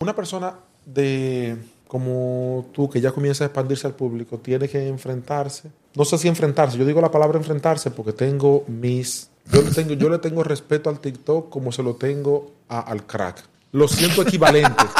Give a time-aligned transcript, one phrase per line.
[0.00, 1.56] Una persona de
[1.86, 5.70] como tú que ya comienza a expandirse al público tiene que enfrentarse.
[5.94, 9.92] No sé si enfrentarse, yo digo la palabra enfrentarse porque tengo mis yo le tengo
[9.94, 13.44] yo le tengo respeto al TikTok como se lo tengo a- al crack.
[13.72, 14.84] Lo siento equivalente.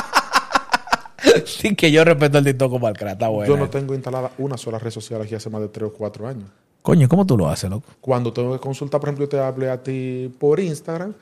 [1.47, 3.53] Sí, que yo respeto el TikTok como al crack, está bueno.
[3.53, 6.29] Yo no tengo instalada una sola red social aquí hace más de 3 o 4
[6.29, 6.49] años.
[6.83, 7.89] Coño, ¿cómo tú lo haces, loco?
[8.01, 11.13] Cuando tengo que consultar, por ejemplo, yo te hablé a ti por Instagram,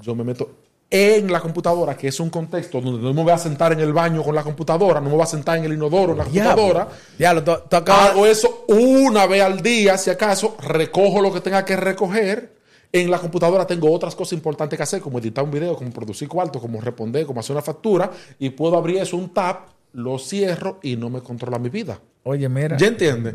[0.00, 0.50] yo me meto
[0.88, 3.92] en la computadora, que es un contexto donde no me voy a sentar en el
[3.92, 6.88] baño con la computadora, no me voy a sentar en el inodoro en la computadora.
[7.18, 11.76] Ya, lo, Hago eso una vez al día, si acaso, recojo lo que tenga que
[11.76, 12.56] recoger.
[12.92, 16.28] En la computadora tengo otras cosas importantes que hacer, como editar un video, como producir
[16.28, 20.78] cuarto, como responder, como hacer una factura, y puedo abrir eso, un tab, lo cierro
[20.82, 21.98] y no me controla mi vida.
[22.22, 22.76] Oye, mira.
[22.76, 23.34] ¿Ya entiendes?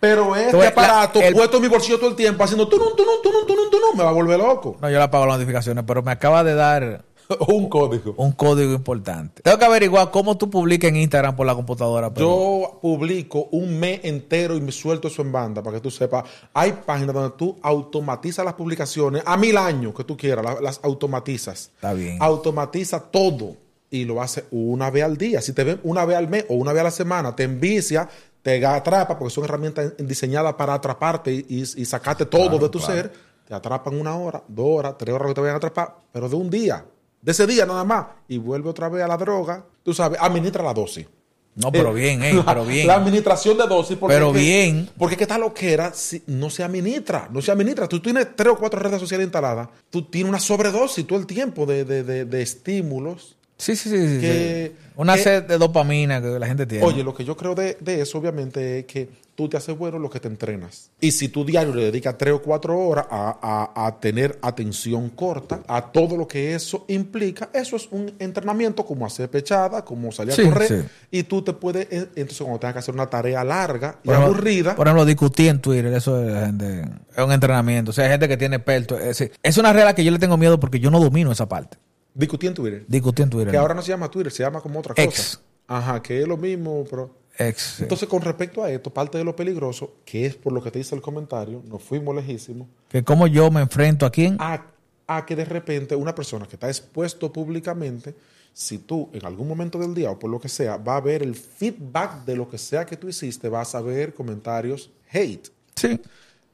[0.00, 2.88] Pero este Tú aparato la- el- puesto en mi bolsillo todo el tiempo, haciendo tunun,
[2.96, 4.76] tunun, tunun, tunun, tunun, me va a volver loco.
[4.80, 7.04] No, yo le apago las notificaciones, pero me acaba de dar
[7.48, 8.14] un código.
[8.16, 9.42] un código importante.
[9.42, 12.12] Tengo que averiguar cómo tú publicas en Instagram por la computadora.
[12.12, 15.90] pero- Yo publico un mes entero y me suelto eso en banda para que tú
[15.92, 16.24] sepas.
[16.52, 20.80] Hay páginas donde tú automatizas las publicaciones a mil años que tú quieras, la- las
[20.82, 21.70] automatizas.
[21.76, 22.18] Está bien.
[22.20, 23.56] Automatiza todo
[23.92, 25.40] y lo hace una vez al día.
[25.40, 28.08] Si te ven una vez al mes o una vez a la semana, te envicia,
[28.42, 32.68] te atrapa, porque son herramientas diseñadas para atraparte y, y- y sacarte todo Claro, de
[32.70, 32.94] tu claro.
[32.94, 33.12] ser.
[33.46, 36.34] Te atrapan una hora, dos horas, tres horas que te vayan a atrapar, pero de
[36.34, 36.84] un día.
[37.20, 38.06] De ese día nada más.
[38.26, 39.64] Y vuelve otra vez a la droga.
[39.84, 41.06] Tú sabes, administra la dosis.
[41.54, 42.86] No, pero Eh, bien, eh, la, pero bien.
[42.86, 43.98] La administración de dosis.
[43.98, 44.88] Porque Pero es que- bien.
[44.96, 47.28] Porque que esta loquera si- no se administra.
[47.30, 47.86] No se administra.
[47.86, 49.68] Tú tienes tres o cuatro redes sociales instaladas.
[49.90, 53.36] Tú tienes una sobredosis todo el tiempo de, de- de- de estímulos.
[53.62, 53.96] Sí, sí, sí.
[54.16, 54.86] sí, que- sí.
[54.96, 56.84] Una que- sed de dopamina que la gente tiene.
[56.84, 59.98] Oye, lo que yo creo de, de eso, obviamente, es que tú te haces bueno
[59.98, 60.90] lo que te entrenas.
[61.00, 65.08] Y si tu diario le dedicas tres o cuatro horas a, a- a tener atención
[65.10, 70.10] corta a todo lo que eso implica, eso es un entrenamiento como hacer pechada, como
[70.12, 70.68] salir Sí, a correr.
[70.68, 70.88] sí.
[71.12, 74.74] Y tú te puedes, entonces cuando tengas que hacer una tarea larga y Por aburrida,
[74.76, 76.82] Por ejemplo, discutí en Twitter, eso es, la gente,
[77.16, 77.90] es un entrenamiento.
[77.92, 78.98] O sea, hay gente que tiene experto.
[78.98, 81.78] Es, es una regla que yo le tengo miedo porque yo no domino esa parte.
[82.14, 82.84] Discutí en Twitter.
[82.86, 83.50] Discutí en Twitter.
[83.50, 85.14] Que ahora no se llama Twitter, se llama como otra Ex.
[85.14, 85.40] cosa.
[85.66, 87.14] Ajá, que es lo mismo, pero...
[87.38, 87.62] Ex.
[87.76, 87.82] sí.
[87.84, 90.78] Entonces, con respecto a esto, parte de lo peligroso, que es por lo que te
[90.78, 94.36] dice el comentario, nos fuimos lejísimos, que como yo me enfrento a quién.
[94.38, 94.66] a,
[95.06, 98.14] a que de repente una persona que está expuesto públicamente,
[98.52, 101.22] si tú en algún momento del día o por lo que sea, va a ver
[101.22, 105.48] el feedback de lo que sea que tú hiciste, vas a ver comentarios hate.
[105.74, 105.98] Sí.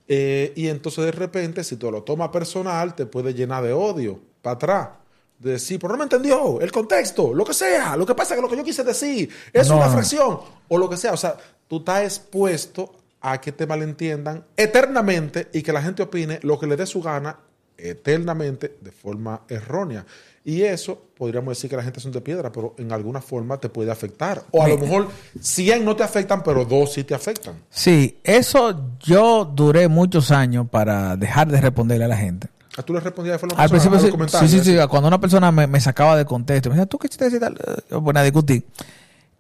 [0.07, 4.21] Eh, y entonces de repente, si tú lo tomas personal, te puede llenar de odio
[4.43, 4.89] para atrás.
[5.39, 8.39] De decir, pero no me entendió, el contexto, lo que sea, lo que pasa es
[8.39, 11.13] que lo que yo quise decir es No, una fracción, o lo que sea.
[11.13, 11.37] O sea,
[11.69, 16.67] tú estás expuesto a que te malentiendan eternamente y que la gente opine lo que
[16.67, 17.39] le dé su gana
[17.77, 20.05] eternamente de forma errónea.
[20.45, 23.69] Y eso podríamos decir que la gente son de piedra, pero en alguna forma te
[23.69, 24.43] puede afectar.
[24.51, 25.09] O a lo mejor
[25.41, 27.63] 100 no te afectan, pero dos sí te afectan.
[27.69, 32.49] Sí, eso yo duré muchos años para dejar de responderle a la gente.
[32.79, 34.87] ¿A tú le respondías de forma Al personal principio a los sí, sí, sí, sí,
[34.89, 37.41] cuando una persona me, me sacaba de contexto, me decía, ¿tú qué quisiste decir?
[37.41, 38.65] tal?" Eh, Yo ponía a discutir.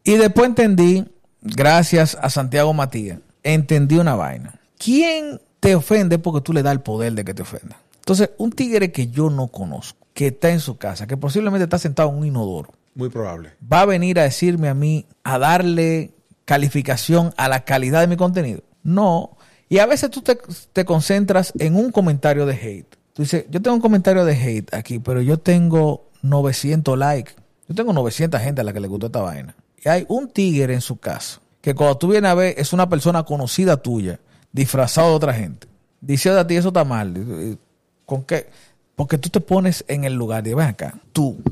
[0.04, 1.04] Y después entendí,
[1.40, 4.58] gracias a Santiago Matías, entendí una vaina.
[4.78, 7.76] ¿Quién te ofende porque tú le das el poder de que te ofenda?
[8.00, 11.78] Entonces, un tigre que yo no conozco, que está en su casa, que posiblemente está
[11.78, 13.50] sentado en un inodoro, Muy probable.
[13.70, 16.12] va a venir a decirme a mí, a darle
[16.44, 18.62] calificación a la calidad de mi contenido.
[18.82, 19.36] No.
[19.68, 20.38] Y a veces tú te,
[20.72, 22.96] te concentras en un comentario de hate.
[23.18, 27.32] Tú dices, yo tengo un comentario de hate aquí, pero yo tengo 900 likes.
[27.66, 29.56] Yo tengo 900 gente a la que le gustó esta vaina.
[29.84, 32.88] Y hay un tigre en su caso, que cuando tú vienes a ver, es una
[32.88, 34.20] persona conocida tuya,
[34.52, 35.66] disfrazado de otra gente.
[36.00, 37.58] Dice a ti, eso está mal.
[38.06, 38.50] ¿Con qué?
[38.94, 41.42] Porque tú te pones en el lugar de, ven acá, tú,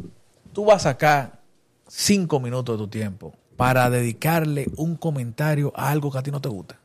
[0.53, 1.41] tú vas a sacar
[1.89, 6.41] cinco minutos de tu tiempo para dedicarle un comentario a algo que a ti no
[6.41, 6.79] te gusta.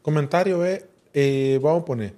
[0.00, 2.14] Comentario es, eh, vamos a poner,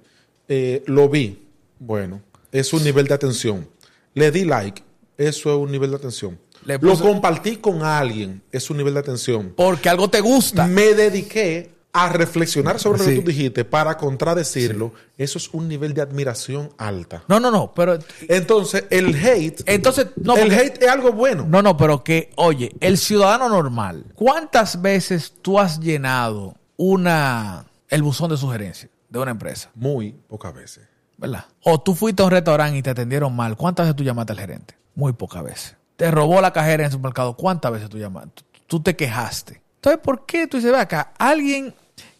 [0.47, 1.42] eh, lo vi.
[1.85, 2.21] Bueno,
[2.53, 3.67] es un nivel de atención.
[4.13, 4.81] Le di like,
[5.17, 6.39] eso es un nivel de atención.
[6.65, 9.53] Le Lo compartí con alguien, es un nivel de atención.
[9.55, 10.65] Porque algo te gusta.
[10.65, 14.93] Me dediqué a reflexionar sobre lo que tú dijiste para contradecirlo.
[15.17, 17.25] Eso es un nivel de admiración alta.
[17.27, 21.45] No, no, no, pero Entonces, el hate, entonces no, el porque- hate es algo bueno.
[21.49, 28.01] no, no, pero que, oye, el ciudadano normal, ¿cuántas veces tú has llenado una el
[28.03, 29.69] buzón de sugerencias de una empresa?
[29.75, 30.87] Muy pocas veces.
[31.17, 31.45] ¿Verdad?
[31.63, 33.55] O tú fuiste a un restaurante y te atendieron mal.
[33.55, 34.77] ¿Cuántas veces tú llamaste al gerente?
[34.95, 35.75] Muy pocas veces.
[35.95, 37.35] Te robó la cajera en el supermercado.
[37.35, 38.43] ¿Cuántas veces tú llamaste?
[38.67, 39.61] Tú, te quejaste.
[39.75, 41.75] Entonces, ¿por qué tú dices, ve acá, alguien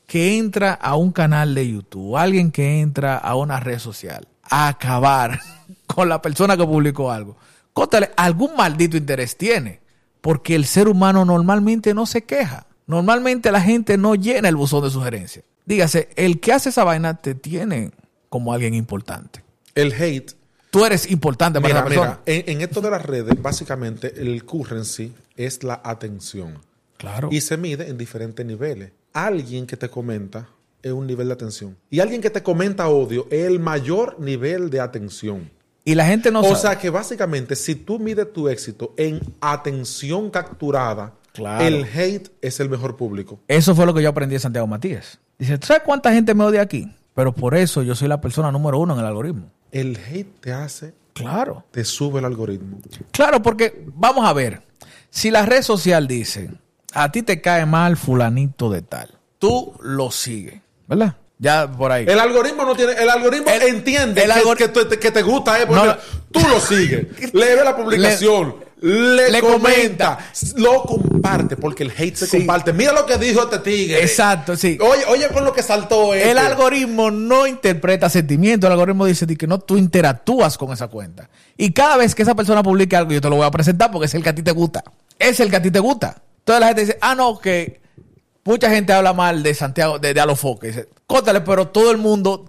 [0.06, 4.68] que entra a un canal de YouTube, alguien que entra a una red social, a
[4.68, 5.40] acabar
[5.88, 7.38] con la persona que publicó algo?
[7.74, 9.82] Cótale, algún maldito interés tiene.
[10.22, 12.68] Porque el ser humano normalmente no se queja.
[12.86, 15.44] Normalmente la gente no llena el buzón de sugerencias.
[15.66, 17.92] Dígase, el que hace esa vaina te tiene
[18.34, 19.44] como alguien importante.
[19.76, 20.32] El hate
[20.72, 22.20] Tú eres importante para Mira, persona.
[22.26, 26.58] mira, en, en esto de las redes, básicamente el currency es la atención.
[26.98, 27.30] Claro.
[27.32, 28.92] Y se mide en diferentes niveles.
[29.14, 30.48] Alguien que te comenta
[30.82, 31.78] es un nivel de atención.
[31.92, 35.52] Y alguien que te comenta odio es el mayor nivel de atención.
[35.86, 36.56] Y la gente no o sabe.
[36.60, 41.66] sea que básicamente, si tú mides tu éxito en atención capturada, Claro.
[41.66, 43.40] el hate es el mejor público.
[43.48, 45.20] Eso fue lo que yo aprendí de Santiago Matías.
[45.38, 46.92] Dice, ¿tú sabes cuánta gente me odia aquí?
[47.14, 49.52] Pero por eso yo soy la persona número uno en el algoritmo.
[49.72, 51.64] El hate te hace, Claro.
[51.72, 52.78] te sube el algoritmo.
[53.12, 54.62] Claro, porque vamos a ver.
[55.10, 56.50] Si la red social dice,
[56.94, 61.16] a ti te cae mal fulanito de tal, tú lo sigues, ¿verdad?
[61.38, 62.06] Ya por ahí.
[62.08, 65.22] El algoritmo no tiene, el algoritmo El- entiende el que, algor- que te, que te
[65.22, 66.00] gusta, eh, porque No, no.
[66.32, 70.20] tú lo sigues, le ve la publicación, le, le comenta,
[70.58, 72.38] lo comparte, porque el hate se Sí.
[72.40, 72.74] comparte.
[72.74, 74.02] Mira lo que dijo este tigre.
[74.02, 74.78] Exacto, sí.
[74.82, 76.30] Oye, oye con lo que saltó este.
[76.32, 80.90] El algoritmo no interpreta sentimientos, el algoritmo dice di que no, tú interactúas con esa
[80.90, 81.30] cuenta.
[81.56, 84.08] Y cada vez que esa persona publique algo, yo te lo voy a presentar porque
[84.08, 84.84] es el que a ti te gusta.
[85.18, 86.22] Es el que a ti te gusta.
[86.40, 87.80] Entonces la gente dice, ah, no, que
[88.44, 90.68] mucha gente habla mal de Santiago, de, de Alofoque.
[90.68, 92.44] Dice, cótale, pero todo el mundo,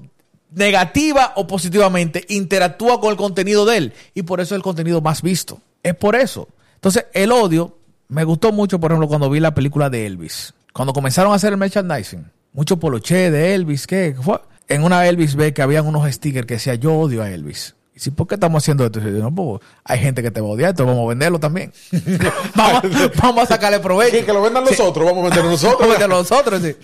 [0.50, 3.92] negativa o positivamente, interactúa con el contenido de él.
[4.14, 5.60] Y por eso es el contenido más visto.
[5.84, 6.48] Es por eso.
[6.74, 7.78] Entonces, el odio
[8.08, 10.52] me gustó mucho, por ejemplo, cuando vi la película de Elvis.
[10.72, 12.28] Cuando comenzaron a hacer el merchandising.
[12.52, 14.40] Mucho poloche de Elvis, ¿qué fue?
[14.68, 17.74] En una Elvis ve que habían unos stickers que decía yo odio a Elvis.
[17.96, 18.98] Y si, ¿por qué estamos haciendo esto?
[18.98, 21.38] Y yo, no, pues, hay gente que te va a odiar, entonces vamos a venderlo
[21.38, 21.72] también.
[22.56, 22.82] vamos,
[23.22, 24.16] vamos a sacarle provecho.
[24.16, 24.70] Que, que lo vendan Sí.
[24.76, 25.78] nosotros, vamos a vender nosotros.
[25.80, 26.76] Vamos a venderlo nosotros, sí.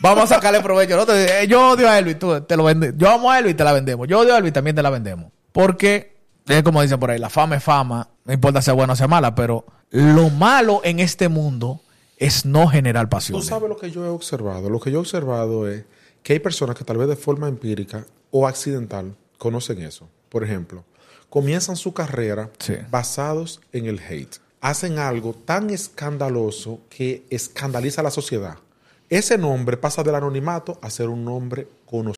[0.00, 0.94] Vamos a sacarle provecho.
[0.96, 2.94] Nosotros, eh, yo odio a Elvis, tú te lo vendes.
[2.98, 4.06] Yo amo a Elvis, te la vendemos.
[4.08, 5.30] Yo odio a Elvis, también te la vendemos.
[5.52, 6.17] Porque,
[6.48, 9.08] es como dicen por ahí, la fama es fama, no importa sea buena o sea
[9.08, 11.80] mala, pero lo malo en este mundo
[12.16, 13.38] es no generar pasión.
[13.40, 14.68] Tú sabes lo que yo he observado.
[14.70, 15.84] Lo que yo he observado es
[16.22, 20.08] que hay personas que tal vez de forma empírica o accidental conocen eso.
[20.28, 20.84] Por ejemplo,
[21.30, 22.74] comienzan su carrera Sí.
[22.90, 24.36] basados en el hate.
[24.60, 28.56] Hacen algo tan escandaloso que escandaliza a la sociedad.
[29.08, 32.17] Ese nombre pasa del anonimato a ser un nombre conocido.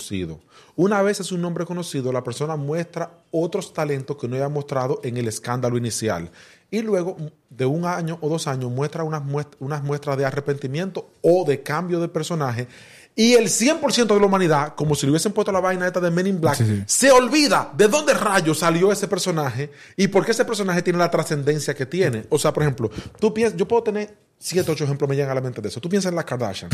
[0.00, 0.40] Conocido.
[0.76, 5.00] Una vez es un nombre conocido, la persona muestra otros talentos que no había mostrado
[5.04, 6.30] en el escándalo inicial.
[6.70, 7.16] Y luego,
[7.50, 11.62] de un año o dos años, muestra unas muest- unas muestras de arrepentimiento o de
[11.62, 12.66] cambio de personaje.
[13.16, 16.10] Y el 100% de la humanidad, como si le hubiesen puesto la vaina esta de
[16.12, 16.82] Men in Black, Sí, sí.
[16.86, 21.10] se olvida de dónde rayos salió ese personaje y por qué ese personaje tiene la
[21.10, 22.24] trascendencia que tiene.
[22.30, 22.88] O sea, por ejemplo,
[23.18, 25.80] tú piensas, yo puedo tener siete, ocho ejemplos me llegan a la mente de eso.
[25.80, 26.70] Tú piensas en las Kardashian.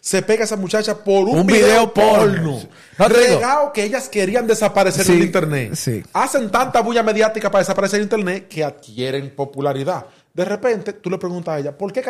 [0.00, 2.60] Se pega esa muchacha por un, Un video, video porno.
[2.96, 3.14] porno.
[3.16, 5.74] Regao que ellas querían desaparecer Sí, del internet.
[5.74, 6.02] sí.
[6.12, 10.06] Hacen tanta bulla mediática para desaparecer del internet que adquieren popularidad.
[10.32, 12.00] De repente, tú le preguntas a ella, ¿por qué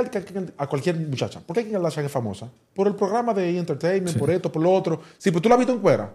[0.59, 1.41] a cualquier muchacha?
[1.41, 2.47] ¿Por qué Kim Kardashian es famosa?
[2.75, 3.59] Por el programa de E!
[3.59, 5.00] Entertainment, por esto, por lo otro.
[5.17, 6.12] Sí, pero tú la has visto en cuera.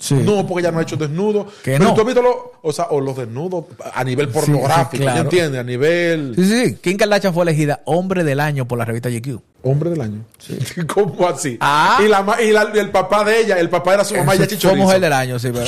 [0.00, 0.14] Sí.
[0.14, 1.46] No, porque ella no ha hecho desnudo.
[1.62, 1.94] Que pero no.
[1.94, 5.16] tú has visto los, o sea, o los desnudos a nivel pornográfico, sí, claro.
[5.16, 5.60] ¿ya entiendes?
[5.60, 6.74] A nivel Sí, sí, sí.
[6.76, 9.38] Kim Kardashian fue elegida hombre del año por la revista GQ.
[9.62, 10.24] hombre del año.
[10.94, 11.58] ¿Cómo así?
[11.60, 12.00] Ah.
[12.02, 14.44] Y, la, y la- y el papá de ella, el papá era su mamá, ella
[14.44, 14.82] Eso fue chichorizo.
[14.84, 15.66] mujer del año, sí, pero.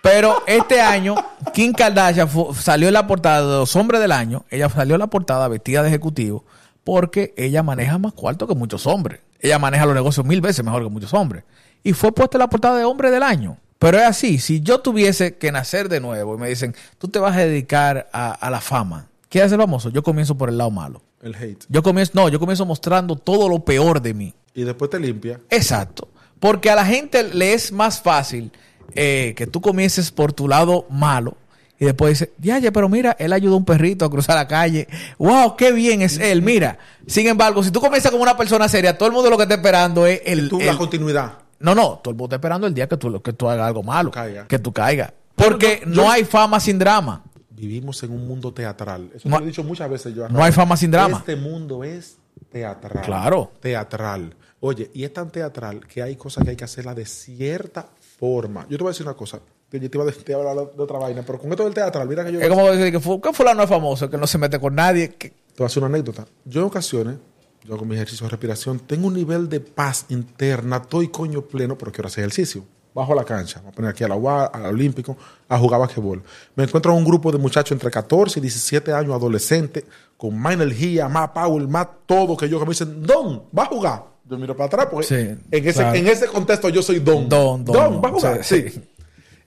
[0.00, 1.14] Pero este año,
[1.54, 2.28] Kim Kardashian
[2.60, 4.44] salió en la portada de los hombres del año.
[4.50, 6.44] Ella salió en la portada vestida de ejecutivo
[6.82, 9.20] porque ella maneja más cuarto que muchos hombres.
[9.40, 11.44] Ella maneja los negocios mil veces mejor que muchos hombres.
[11.84, 13.58] Y fue puesta en la portada de hombre del año.
[13.82, 17.18] Pero es así, si yo tuviese que nacer de nuevo y me dicen, tú te
[17.18, 19.90] vas a dedicar a, a la fama, ¿quieres ser famoso?
[19.90, 21.02] Yo comienzo por el lado malo.
[21.20, 21.64] El hate.
[21.68, 24.34] Yo comienzo, no, yo comienzo mostrando todo lo peor de mí.
[24.54, 25.40] Y después te limpia.
[25.50, 26.08] Exacto.
[26.40, 28.52] Porque a la gente le es más fácil
[28.94, 31.36] eh, que tú comiences por tu lado malo
[31.78, 34.86] y después dices, ya, pero mira, él ayudó a un perrito a cruzar la calle.
[35.18, 35.56] ¡Wow!
[35.56, 36.40] ¡Qué bien es él!
[36.42, 36.78] Mira.
[37.08, 39.54] Sin embargo, si tú comienzas como una persona seria, todo el mundo lo que está
[39.56, 40.48] esperando es el.
[40.48, 41.38] Tú, el- la continuidad.
[41.62, 43.82] No, no, todo el mundo está esperando el día que tú, que tú hagas algo
[43.82, 44.10] malo.
[44.10, 44.46] Caiga.
[44.46, 45.12] Que tú caigas.
[45.34, 47.24] Porque Yo- no hay fama sin drama.
[47.50, 49.10] Vivimos en un mundo teatral.
[49.14, 50.28] Eso No- lo he dicho muchas veces yo.
[50.28, 51.18] no hay fama sin drama.
[51.18, 52.16] Este mundo es
[52.50, 53.04] teatral.
[53.04, 53.52] Claro.
[53.60, 54.34] Teatral.
[54.60, 57.86] Oye, y es tan teatral que hay cosas que hay que hacerla de cierta
[58.18, 58.62] forma.
[58.68, 59.38] Yo te voy a decir una cosa.
[59.70, 61.64] Yo te iba a decir- te iba a hablar de otra vaina, pero con esto
[61.64, 62.40] del teatral, mira que yo.
[62.40, 65.14] Es como decir que, fu- que fulano es famoso, que no se mete con nadie.
[65.14, 66.26] que- Te voy a hacer una anécdota.
[66.44, 67.16] Yo en ocasiones,
[67.64, 71.76] yo hago mis ejercicios de respiración, tengo un nivel de paz interna, estoy coño pleno,
[71.78, 72.64] pero quiero hacer ejercicio.
[72.94, 75.16] Bajo a la cancha, voy a poner aquí a la UA, al Olímpico,
[75.48, 76.22] a jugar basquetbol.
[76.56, 79.84] Me encuentro a un grupo de muchachos entre 14 y 17 años, adolescentes,
[80.18, 83.66] con más energía, más power, más todo que yo, que me dicen, Don, va a
[83.66, 84.04] jugar.
[84.28, 85.96] Yo miro para atrás, porque Sí, en, ese, claro.
[85.96, 87.28] en ese contexto yo soy Don.
[87.28, 88.44] Don, don, va a jugar.
[88.44, 88.64] sí.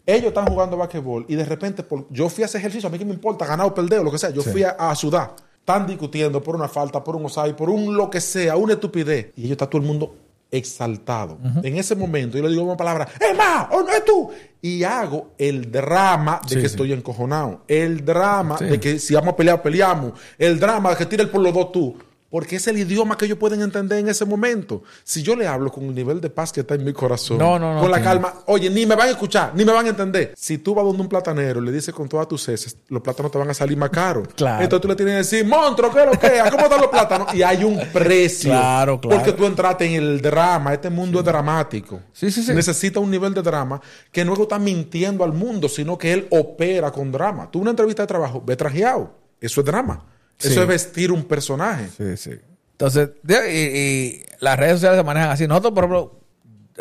[0.08, 2.98] Ellos están jugando basquetbol y de repente por- yo fui a hacer ejercicio, a mí
[3.00, 4.30] que me importa, ganar o perder o lo que sea.
[4.30, 5.36] Yo fui a, a sudar.
[5.68, 9.32] Están discutiendo por una falta, por un osai, por un lo que sea, una estupidez.
[9.36, 10.14] Y ellos está todo el mundo
[10.52, 11.40] exaltado.
[11.64, 14.30] En ese momento yo le digo una palabra, es más, o no es tú.
[14.62, 16.66] Y hago el drama de Sí, que sí.
[16.68, 17.62] estoy encojonado.
[17.68, 18.66] El drama Sí.
[18.66, 20.14] de que si vamos a pelear, peleamos.
[20.38, 21.98] El drama de que tira el por los dos tú.
[22.30, 24.84] Porque es el idioma que ellos pueden entender en ese momento.
[25.04, 27.58] Si yo le hablo con el nivel de paz que está en mi corazón, No,
[27.60, 29.90] no, no, con la calma, oye, ni me van a escuchar, ni me van a
[29.90, 30.34] entender.
[30.36, 33.32] Si tú vas donde un platanero y le dices con todas tus heces, los plátanos
[33.32, 34.28] te van a salir más caros.
[34.36, 34.64] Claro.
[34.64, 36.52] Entonces tú le tienes que decir, monstruo, ¿qué es lo que es?
[36.52, 37.34] ¿Cómo están los plátanos?
[37.34, 38.52] Y hay un precio.
[38.52, 39.18] Claro, claro.
[39.18, 40.74] Porque tú entraste en el drama.
[40.74, 42.02] Este mundo es dramático.
[42.12, 42.54] Sí, sí, sí.
[42.54, 43.80] Necesita un nivel de drama
[44.12, 47.50] que no está mintiendo al mundo, sino que él opera con drama.
[47.50, 49.14] Tú una entrevista de trabajo, ve trajeado.
[49.40, 50.04] Eso es drama.
[50.38, 50.50] Sí.
[50.50, 51.88] Eso es vestir un personaje.
[51.98, 52.40] Sí, sí.
[52.72, 55.48] Entonces, y, y las redes sociales se manejan así.
[55.48, 56.20] Nosotros, por ejemplo,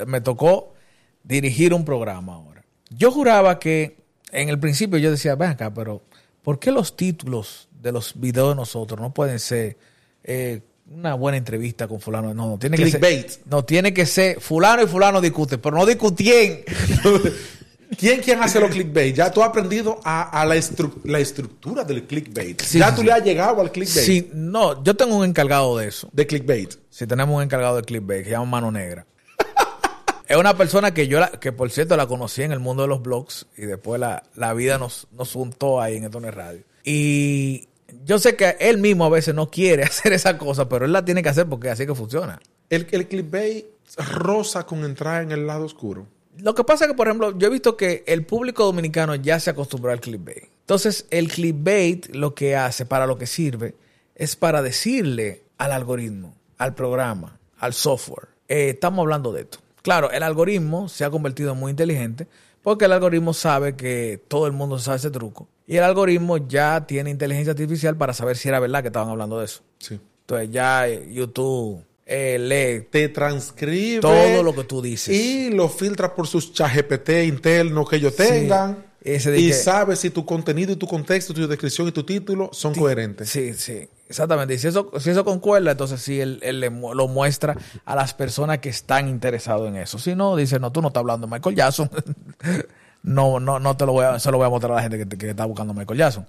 [0.07, 0.75] me tocó
[1.23, 2.65] dirigir un programa ahora.
[2.91, 3.97] Yo juraba que
[4.33, 6.03] en el principio yo decía, ven acá, pero
[6.43, 9.77] ¿por qué los títulos de los videos de nosotros no pueden ser
[10.25, 12.35] eh, una buena entrevista con fulano?
[12.35, 13.29] No, no tiene que Clickbait.
[13.29, 13.43] ser.
[13.47, 16.65] No, tiene que ser fulano y fulano discuten, pero no discutien.
[17.99, 19.15] ¿Quién, quién hace los clickbait?
[19.15, 22.61] Ya tú has aprendido a, a la, estru- la estructura del clickbait.
[22.63, 23.07] Sí, ya sí, tú sí.
[23.07, 24.05] le has llegado al clickbait.
[24.07, 26.09] Sí, no, yo tengo un encargado de eso.
[26.13, 26.75] De clickbait.
[26.91, 29.07] Si tenemos un encargado de clickbait que se llama Mano Negra.
[30.29, 32.89] es una persona que yo, la- que por cierto, la conocí en el mundo de
[32.89, 36.63] los blogs y después la, la vida nos, nos juntó ahí en Etones Radio.
[36.85, 37.69] Y
[38.05, 41.05] yo sé que él mismo a veces no quiere hacer esa cosa, pero él la
[41.05, 42.41] tiene que hacer porque así que funciona.
[42.71, 43.67] El, el clickbait
[43.99, 46.07] rosa con entrar en el lado oscuro.
[46.39, 49.39] Lo que pasa es que, por ejemplo, yo he visto que el público dominicano ya
[49.39, 50.49] se acostumbró al clickbait.
[50.61, 53.75] Entonces, el clickbait lo que hace, para lo que sirve,
[54.15, 59.59] es para decirle al algoritmo, al programa, al software, eh, estamos hablando de esto.
[59.83, 62.27] Claro, el algoritmo se ha convertido en muy inteligente
[62.63, 65.49] porque el algoritmo sabe que todo el mundo sabe ese truco.
[65.67, 69.39] Y el algoritmo ya tiene inteligencia artificial para saber si era verdad que estaban hablando
[69.39, 69.63] de eso.
[69.79, 70.01] Sí.
[70.23, 75.15] Entonces, ya eh, YouTube eh, lee Te transcribe todo lo que tú dices.
[75.15, 78.23] y lo filtra por sus ChatGPT internos que ellos Sí.
[78.29, 78.85] tengan.
[79.03, 82.05] Ese de y que- sabe si tu contenido y tu contexto, tu descripción y tu
[82.05, 83.29] título son coherentes.
[83.29, 83.87] Sí, sí.
[84.09, 84.55] Exactamente.
[84.55, 88.15] Y si eso, si eso concuerda, entonces sí, él, él le lo muestra a las
[88.15, 89.99] personas que están interesadas en eso.
[89.99, 91.91] Si no, dice, no, tú no estás hablando de Michael Jackson.
[93.03, 94.99] no, no, no te lo voy a, se lo voy a mostrar a la gente
[94.99, 96.27] que, que está buscando a Michael Jackson.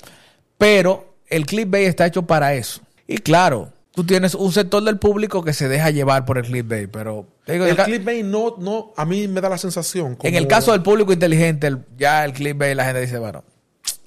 [0.58, 2.82] Pero el clickbait está hecho para eso.
[3.08, 6.90] Y claro, tú tienes un sector del público que se deja llevar por el clickbait,
[6.90, 10.16] pero digo, El clickbait no, no, a mí me da la sensación.
[10.16, 13.44] como- en el caso del público inteligente, el- ya el clickbait, la gente dice, bueno,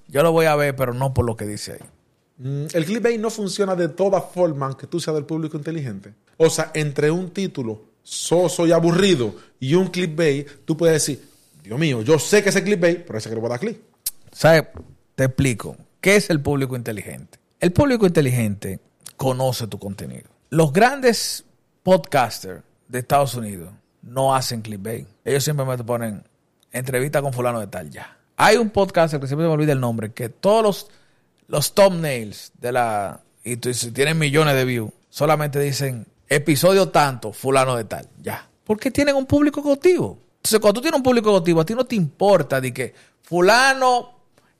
[0.08, 1.78] yo lo voy a ver, pero no por lo que dice ahí.
[2.38, 6.12] Mm, El clickbait no funciona de todas formas, aunque tú seas del público inteligente.
[6.36, 11.28] O sea, entre un título soso y aburrido y un clickbait, tú puedes decir,
[11.64, 13.80] Dios mío, yo sé que ese clickbait, pero ese que le voy a dar click.
[14.32, 14.64] ¿Sabes?
[15.14, 15.76] Te explico.
[16.00, 17.38] ¿Qué es el público inteligente?
[17.60, 18.78] El público inteligente
[19.18, 20.30] conoce tu contenido.
[20.48, 21.44] Los grandes
[21.82, 23.70] podcasters de Estados Unidos
[24.00, 25.06] no hacen clickbait.
[25.26, 26.24] Ellos simplemente ponen
[26.72, 28.16] entrevista con fulano de tal ya.
[28.36, 30.90] Hay un podcaster que siempre me olvida el nombre, que todos los,
[31.48, 33.20] los thumbnails de la...
[33.44, 38.48] Y si tienen millones de views, solamente dicen episodio tanto, fulano de tal, ya.
[38.64, 40.18] Porque tienen un público cautivo.
[40.36, 44.12] Entonces, cuando tú tienes un público cautivo, a ti no te importa de que fulano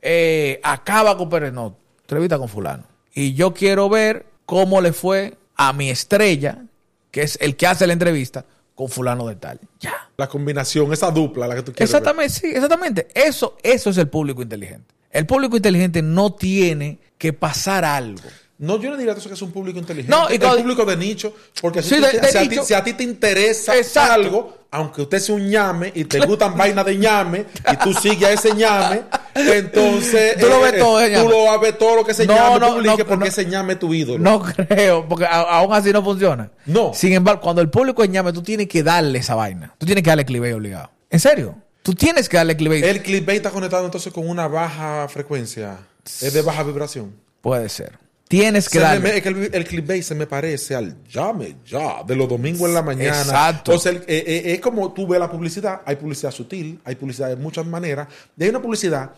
[0.03, 1.53] eh, acaba con Pérez.
[1.53, 2.85] No, entrevista con fulano.
[3.15, 6.65] Y yo quiero ver cómo le fue a mi estrella,
[7.11, 9.61] que es el que hace la entrevista, con fulano de tal.
[9.79, 10.09] Ya.
[10.17, 11.93] La combinación, esa dupla, la que tú quieres.
[11.93, 12.01] ver.
[12.01, 13.09] Exactamente, sí, exactamente.
[13.15, 14.95] Eso, eso es el público inteligente.
[15.11, 18.27] El público inteligente no tiene que pasar algo.
[18.59, 20.15] No, yo no diría eso que es un público inteligente.
[20.15, 21.33] No, y el cuando- público de nicho.
[21.63, 22.65] Porque si, Sí, tú- de- de si a ti, nicho.
[22.65, 24.13] si a ti te interesa Exacto.
[24.13, 28.25] algo, aunque usted sea un ñame y te gustan vainas de ñame y tú sigues
[28.29, 29.03] a ese ñame,
[29.35, 32.35] entonces Tú lo ves todo, tú lo vas a ver todo lo que ese No,
[32.35, 33.27] ñame no, publique no, porque no.
[33.27, 34.19] ese ñame es tu ídolo.
[34.19, 36.51] No creo, porque a- aún así no funciona.
[36.67, 36.93] No.
[36.95, 39.75] Sin embargo, cuando el público es ñame, tú tienes que darle esa vaina.
[39.79, 40.91] Tú tienes que darle clickbait obligado.
[41.11, 41.57] ¿En serio?
[41.83, 42.85] Tú tienes que darle clickbait.
[42.85, 45.79] El clickbait está conectado entonces con una baja frecuencia.
[46.05, 47.15] Es de baja vibración.
[47.41, 47.99] Puede ser.
[48.29, 49.01] Tienes que darle.
[49.01, 49.17] me-
[49.47, 53.19] el, el clickbait se me parece al llame ya de los domingos en la mañana.
[53.21, 53.73] Exacto.
[53.75, 55.81] O sea, eh, eh, es como tú ves la publicidad.
[55.87, 58.07] Hay publicidad sutil, hay publicidad de muchas maneras.
[58.37, 59.13] Y hay una publicidad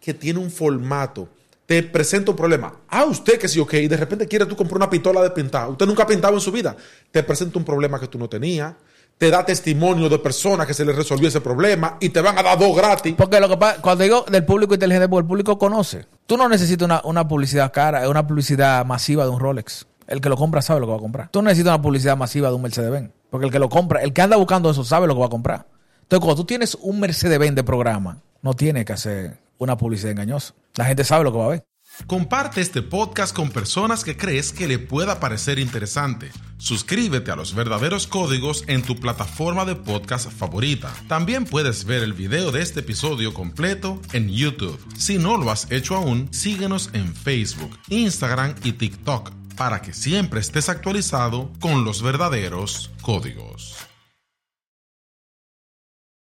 [0.00, 1.28] que tiene un formato.
[1.64, 2.72] Te presenta un problema.
[2.88, 3.74] Ah, usted que sí, ok.
[3.74, 5.68] Y de repente quiere tú comprar una pistola de pintar.
[5.68, 6.76] Usted nunca ha pintado en su vida.
[7.10, 8.72] Te presenta un problema que tú no tenías.
[9.18, 12.42] Te da testimonio de personas que se les resolvió ese problema y te van a
[12.42, 13.14] dar dos gratis.
[13.16, 16.04] Porque lo que pasa, cuando digo del público inteligente, porque el público conoce.
[16.26, 19.86] Tú no necesitas una, una publicidad cara, una publicidad masiva de un Rolex.
[20.06, 21.28] El que lo compra sabe lo que va a comprar.
[21.30, 23.10] Tú no necesitas una publicidad masiva de un Mercedes-Benz.
[23.30, 25.30] Porque el que lo compra, el que anda buscando eso, sabe lo que va a
[25.30, 25.66] comprar.
[26.02, 30.54] Entonces, cuando tú tienes un Mercedes-Benz de programa, no tienes que hacer una publicidad engañosa.
[30.76, 31.64] La gente sabe lo que va a ver.
[32.04, 36.30] Comparte este podcast con personas que crees que le pueda parecer interesante.
[36.58, 40.92] Suscríbete a los verdaderos códigos en tu plataforma de podcast favorita.
[41.08, 44.78] También puedes ver el video de este episodio completo en YouTube.
[44.96, 50.38] Si no lo has hecho aún, síguenos en Facebook, Instagram y TikTok para que siempre
[50.38, 53.76] estés actualizado con los verdaderos códigos.